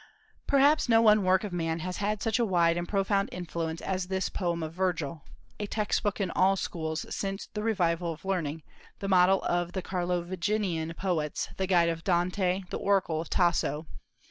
[0.47, 4.07] Probably no one work of man has had such a wide and profound influence as
[4.07, 5.23] this poem of Virgil,
[5.59, 8.63] a textbook in all schools since the revival of learning,
[8.97, 13.85] the model of the Carlovingian poets, the guide of Dante, the oracle of Tasso.